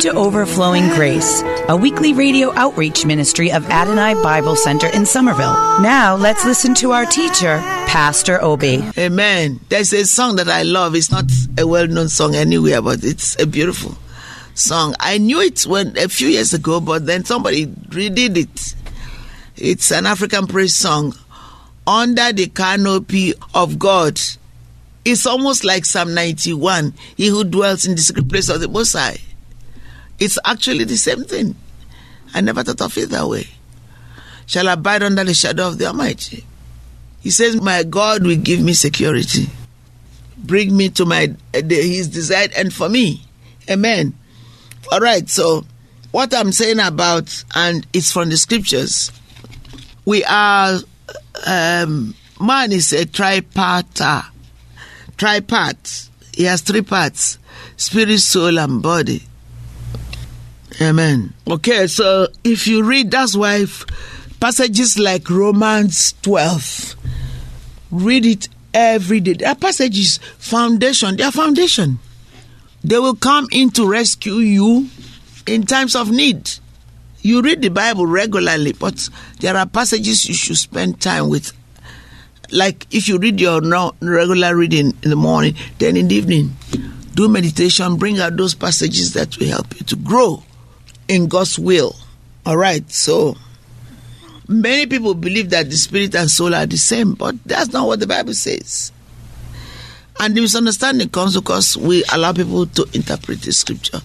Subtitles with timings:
[0.00, 5.52] to Overflowing Grace, a weekly radio outreach ministry of Adonai Bible Center in Somerville.
[5.82, 8.82] Now let's listen to our teacher, Pastor Obi.
[8.96, 9.60] Amen.
[9.68, 10.94] There's a song that I love.
[10.94, 11.26] It's not
[11.58, 13.94] a well known song anywhere, but it's a beautiful
[14.54, 14.94] song.
[14.98, 18.74] I knew it when a few years ago, but then somebody redid it.
[19.56, 21.14] It's an African praise song.
[21.86, 24.18] Under the canopy of God.
[25.04, 26.94] It's almost like Psalm 91.
[27.16, 29.18] He who dwells in the secret place of the Most High.
[30.20, 31.56] It's actually the same thing.
[32.34, 33.46] I never thought of it that way.
[34.46, 36.44] Shall abide under the shadow of the Almighty.
[37.20, 39.46] He says, My God will give me security.
[40.36, 43.22] Bring me to my his desired end for me.
[43.70, 44.14] Amen.
[44.92, 45.64] All right, so
[46.10, 49.12] what I'm saying about, and it's from the scriptures,
[50.04, 50.78] we are,
[51.46, 54.24] um, man is a triparter.
[55.16, 56.08] Tripart.
[56.34, 57.38] He has three parts
[57.76, 59.22] spirit, soul, and body.
[60.82, 61.34] Amen.
[61.46, 63.66] Okay, so if you read, that's why
[64.40, 66.96] passages like Romans 12,
[67.90, 69.34] read it every day.
[69.34, 71.98] There are passages, foundation, they are foundation.
[72.82, 74.88] They will come in to rescue you
[75.46, 76.50] in times of need.
[77.20, 79.06] You read the Bible regularly, but
[79.40, 81.52] there are passages you should spend time with.
[82.50, 83.60] Like if you read your
[84.00, 86.56] regular reading in the morning, then in the evening,
[87.14, 90.42] do meditation, bring out those passages that will help you to grow
[91.10, 91.96] in God's will.
[92.46, 93.36] All right, so
[94.48, 97.98] many people believe that the spirit and soul are the same, but that's not what
[98.00, 98.92] the Bible says.
[100.20, 104.00] And the misunderstanding comes because we allow people to interpret the scripture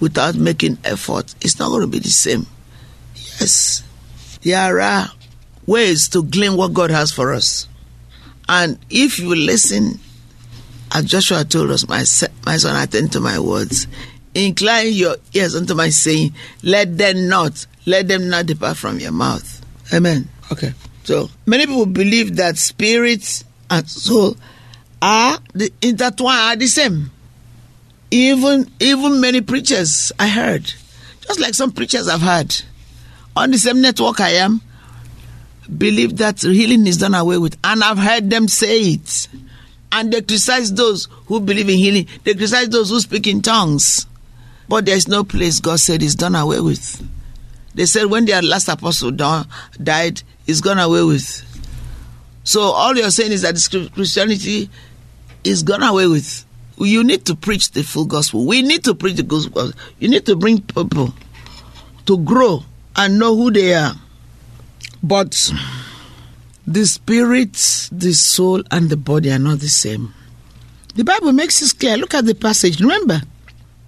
[0.00, 1.32] without making effort.
[1.40, 2.46] It's not going to be the same.
[3.14, 3.84] Yes,
[4.42, 5.08] there are
[5.64, 7.68] ways to glean what God has for us.
[8.48, 10.00] And if you listen,
[10.90, 12.30] as Joshua told us, my, son,
[12.82, 13.86] attend to my words.
[14.38, 16.32] Incline your ears unto my saying,
[16.62, 19.64] let them not, let them not depart from your mouth.
[19.92, 20.28] Amen.
[20.52, 20.72] Okay.
[21.04, 24.36] So many people believe that spirit and soul
[25.02, 27.10] are the intertwined, are the same.
[28.10, 30.72] Even even many preachers I heard,
[31.20, 32.54] just like some preachers I've heard,
[33.36, 34.60] on the same network I am,
[35.76, 39.28] believe that healing is done away with, and I've heard them say it.
[39.90, 42.06] And they criticize those who believe in healing.
[42.24, 44.06] They criticize those who speak in tongues.
[44.68, 47.02] But there is no place God said is done away with.
[47.74, 51.44] They said when their last apostle died, it's gone away with.
[52.44, 53.54] So all you're saying is that
[53.94, 54.68] Christianity
[55.44, 56.44] is gone away with.
[56.78, 58.46] You need to preach the full gospel.
[58.46, 59.72] We need to preach the gospel.
[59.98, 61.12] You need to bring people
[62.06, 62.62] to grow
[62.96, 63.94] and know who they are.
[65.02, 65.52] But
[66.66, 67.52] the spirit,
[67.92, 70.14] the soul, and the body are not the same.
[70.94, 71.96] The Bible makes it clear.
[71.96, 72.80] Look at the passage.
[72.80, 73.20] Remember,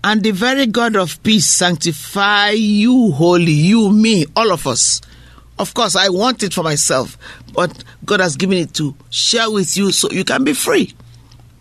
[0.02, 5.00] and the very God of peace sanctify you holy, you, me, all of us.
[5.58, 7.18] Of course, I want it for myself,
[7.52, 10.94] but God has given it to share with you so you can be free.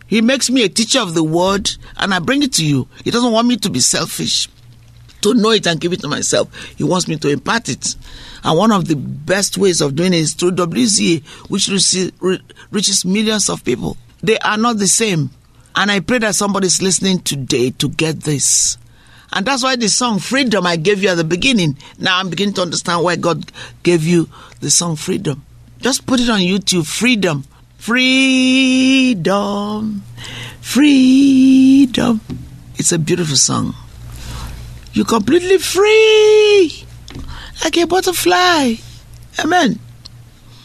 [0.07, 2.87] He makes me a teacher of the word and I bring it to you.
[3.03, 4.47] He doesn't want me to be selfish,
[5.21, 6.53] to know it and give it to myself.
[6.77, 7.95] He wants me to impart it.
[8.43, 11.67] And one of the best ways of doing it is through WCA, which
[12.71, 13.97] reaches millions of people.
[14.23, 15.29] They are not the same.
[15.75, 18.77] And I pray that somebody's listening today to get this.
[19.31, 21.77] And that's why the song Freedom I gave you at the beginning.
[21.97, 23.51] Now I'm beginning to understand why God
[23.83, 24.27] gave you
[24.59, 25.45] the song Freedom.
[25.79, 27.45] Just put it on YouTube Freedom.
[27.77, 29.23] Freedom.
[30.61, 32.21] Freedom.
[32.75, 33.75] It's a beautiful song.
[34.93, 36.85] You're completely free.
[37.63, 38.75] Like a butterfly.
[39.39, 39.79] Amen.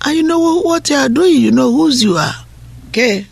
[0.04, 1.36] And you know what you are doing.
[1.36, 2.34] You know whose you are.
[2.88, 3.26] Okay.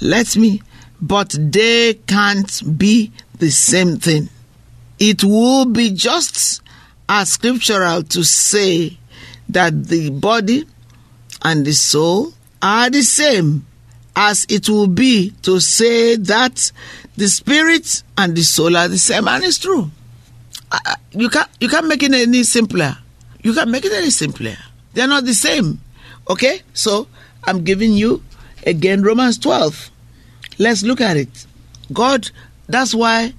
[0.00, 0.62] Let me
[1.00, 4.28] but they can't be the same thing.
[4.98, 6.62] It will be just
[7.08, 8.98] as scriptural to say
[9.48, 10.66] that the body
[11.42, 12.32] and the soul
[12.62, 13.66] are the same
[14.14, 16.72] as it will be to say that
[17.20, 19.90] The spirit and the soul are the same, and it's true.
[21.12, 22.96] You can't you can't make it any simpler.
[23.42, 24.56] You can't make it any simpler.
[24.94, 25.82] They're not the same.
[26.30, 26.62] Okay?
[26.72, 27.08] So
[27.44, 28.22] I'm giving you
[28.64, 29.90] again Romans 12.
[30.60, 31.46] Let's look at it.
[31.90, 32.30] God,
[32.68, 33.32] that's why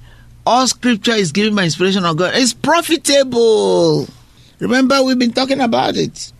[0.43, 2.33] all scripture is given by inspiration of God.
[2.33, 4.07] It's profitable.
[4.59, 6.33] Remember, we've been talking about it.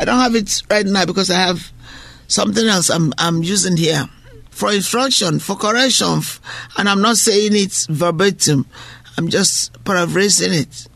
[0.00, 1.70] I don't have it right now because I have
[2.26, 4.08] something else I'm, I'm using here
[4.50, 6.20] for instruction, for correction,
[6.76, 8.66] and I'm not saying it verbatim.
[9.16, 10.88] I'm just paraphrasing it.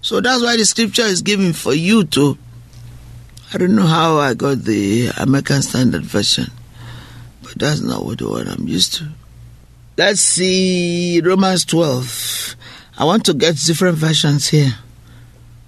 [0.00, 2.38] So that's why the scripture is given for you to.
[3.52, 6.50] I don't know how I got the American Standard Version,
[7.56, 9.08] that's not what the one I'm used to.
[9.96, 12.56] Let's see Romans 12.
[12.98, 14.74] I want to get different versions here.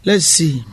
[0.05, 0.65] Let's see.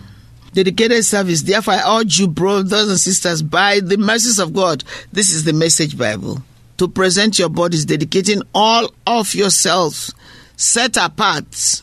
[0.53, 1.41] Dedicated service.
[1.41, 5.53] Therefore, I urge you, brothers and sisters, by the mercies of God, this is the
[5.53, 6.43] Message Bible,
[6.77, 10.13] to present your bodies, dedicating all of yourselves,
[10.57, 11.81] set apart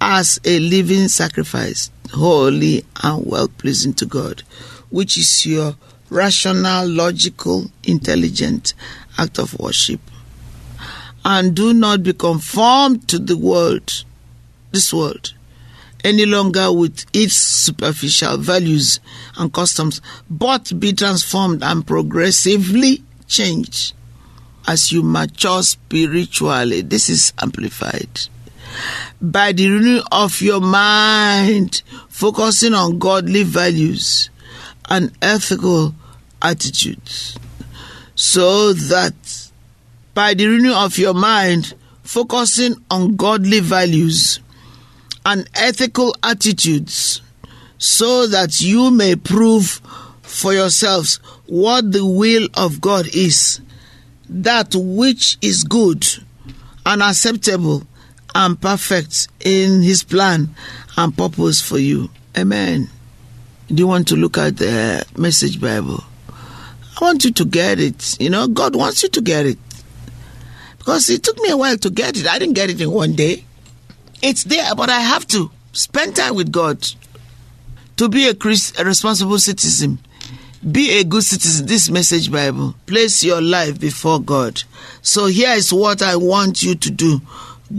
[0.00, 4.42] as a living sacrifice, holy and well pleasing to God,
[4.90, 5.74] which is your
[6.10, 8.74] rational, logical, intelligent
[9.18, 10.00] act of worship.
[11.24, 14.04] And do not be conformed to the world,
[14.70, 15.34] this world,
[16.04, 19.00] any longer with its superficial values
[19.36, 20.00] and customs,
[20.30, 23.94] but be transformed and progressively changed
[24.66, 26.82] as you mature spiritually.
[26.82, 28.20] This is amplified.
[29.20, 34.30] By the renewing of your mind, focusing on godly values
[34.88, 35.94] and ethical
[36.40, 37.38] attitudes,
[38.14, 39.50] so that
[40.14, 44.40] by the renewing of your mind, focusing on godly values
[45.26, 47.22] and ethical attitudes,
[47.78, 49.80] so that you may prove
[50.22, 53.60] for yourselves what the will of God is,
[54.28, 56.06] that which is good
[56.84, 57.82] and acceptable
[58.34, 60.54] and perfect in His plan
[60.96, 62.10] and purpose for you.
[62.36, 62.88] Amen.
[63.68, 66.02] Do you want to look at the Message Bible?
[66.30, 68.18] I want you to get it.
[68.18, 69.58] You know, God wants you to get it.
[70.78, 72.26] Because it took me a while to get it.
[72.26, 73.44] I didn't get it in one day.
[74.22, 76.86] It's there, but I have to spend time with God
[77.98, 79.98] to be a, Christ, a responsible citizen.
[80.72, 81.66] Be a good citizen.
[81.66, 82.74] This message Bible.
[82.86, 84.62] Place your life before God.
[85.02, 87.20] So here is what I want you to do.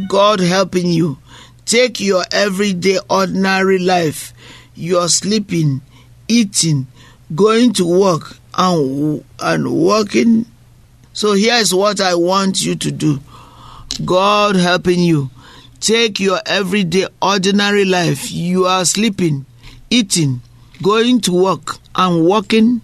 [0.08, 1.18] God helping you.
[1.66, 4.34] Take your everyday ordinary life.
[4.80, 5.82] You're sleeping,
[6.30, 6.88] eating,
[7.36, 10.46] going to work, and and working.
[11.12, 13.20] So here is what I want you to do.
[14.06, 15.32] God helping you.
[15.82, 18.32] Take your everyday ordinary life.
[18.32, 19.46] You are sleeping,
[19.90, 20.42] eating,
[20.82, 22.82] going to work, and walking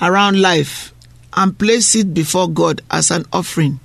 [0.00, 0.94] around life
[1.34, 3.80] and place it before God as an offering.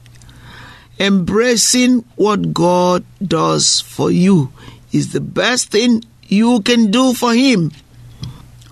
[0.97, 4.51] Embracing what God does for you
[4.93, 7.71] is the best thing you can do for Him.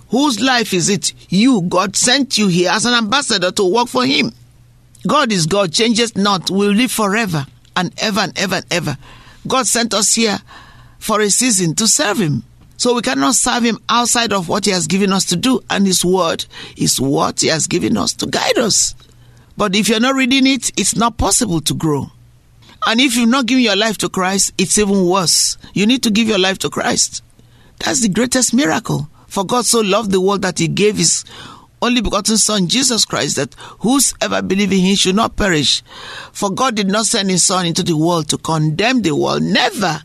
[0.09, 1.13] Whose life is it?
[1.29, 1.63] You.
[1.63, 4.31] God sent you here as an ambassador to work for Him.
[5.05, 7.45] God is God, changes not, will live forever
[7.75, 8.97] and ever and ever and ever.
[9.47, 10.39] God sent us here
[10.99, 12.43] for a season to serve Him.
[12.77, 15.85] So we cannot serve Him outside of what He has given us to do, and
[15.85, 16.45] His Word
[16.77, 18.95] is what He has given us to guide us.
[19.57, 22.11] But if you're not reading it, it's not possible to grow.
[22.85, 25.57] And if you've not given your life to Christ, it's even worse.
[25.73, 27.23] You need to give your life to Christ.
[27.79, 29.09] That's the greatest miracle.
[29.27, 31.25] For God so loved the world that He gave His
[31.81, 35.83] only begotten Son, Jesus Christ, that whosoever believe in Him should not perish.
[36.31, 40.01] For God did not send His Son into the world to condemn the world, never.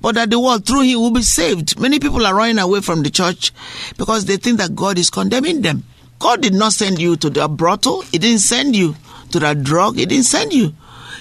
[0.00, 1.78] But that the world through Him will be saved.
[1.78, 3.52] Many people are running away from the church
[3.96, 5.84] because they think that God is condemning them.
[6.18, 8.02] God did not send you to the brothel.
[8.02, 8.94] He didn't send you
[9.30, 9.96] to that drug.
[9.96, 10.74] He didn't send you.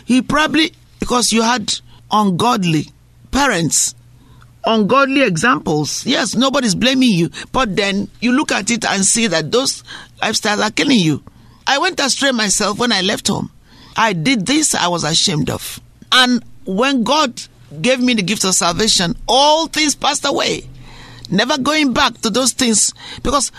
[0.06, 1.74] He probably, because you had
[2.12, 2.88] ungodly
[3.32, 3.96] parents,
[4.66, 6.06] ungodly examples.
[6.06, 9.84] Yes, nobody's blaming you, but then you look at it and see that those
[10.22, 11.24] lifestyles are killing you.
[11.68, 13.52] I went astray myself when I left home.
[13.96, 15.80] I did this I was ashamed of.
[16.12, 17.42] And when God
[17.82, 20.68] gave me the gift of salvation, all things passed away.
[21.30, 23.52] Never going back to those things because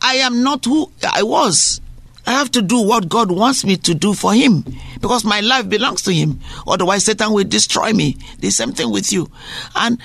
[0.00, 1.80] I am not who I was.
[2.26, 4.64] I have to do what God wants me to do for Him
[5.00, 6.40] because my life belongs to Him.
[6.66, 8.16] Otherwise, Satan will destroy me.
[8.38, 9.30] The same thing with you.
[9.74, 10.00] And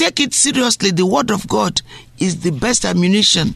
[0.00, 0.90] take it seriously.
[0.90, 1.82] The Word of God
[2.18, 3.54] is the best ammunition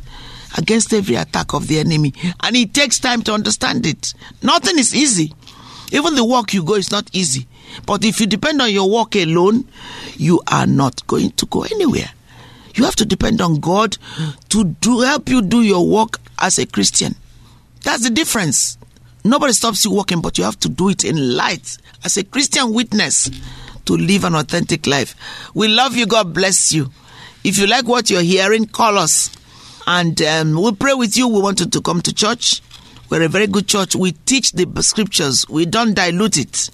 [0.58, 2.12] against every attack of the enemy.
[2.42, 4.12] And it takes time to understand it.
[4.42, 5.32] Nothing is easy.
[5.90, 7.46] Even the walk you go is not easy.
[7.86, 9.66] But if you depend on your walk alone,
[10.16, 12.10] you are not going to go anywhere.
[12.74, 13.96] You have to depend on God
[14.50, 17.14] to do help you do your work as a Christian.
[17.84, 18.76] That's the difference.
[19.24, 22.74] Nobody stops you walking, but you have to do it in light as a Christian
[22.74, 23.30] witness
[23.86, 25.14] to live an authentic life.
[25.54, 26.06] We love you.
[26.06, 26.90] God bless you.
[27.42, 29.30] If you like what you're hearing, call us
[29.86, 31.28] and um, we'll pray with you.
[31.28, 32.60] We want you to come to church.
[33.10, 33.94] We're a very good church.
[33.94, 36.70] We teach the scriptures, we don't dilute it.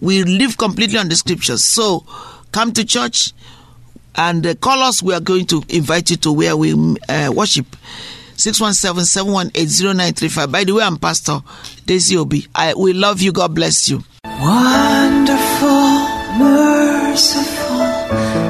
[0.00, 1.64] We live completely on the scriptures.
[1.64, 2.04] So
[2.52, 3.32] come to church
[4.14, 5.02] and uh, call us.
[5.02, 6.72] We are going to invite you to where we
[7.08, 7.66] uh, worship.
[8.36, 10.52] 617-718-0935.
[10.52, 11.40] By the way, I'm Pastor
[11.86, 12.46] Daisy Obi.
[12.54, 13.32] I, we love you.
[13.32, 14.04] God bless you.
[14.24, 15.17] Wonderful,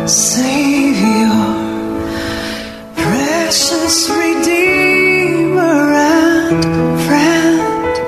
[0.08, 1.28] Savior,
[2.96, 4.08] precious